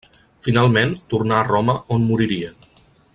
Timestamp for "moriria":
2.09-2.51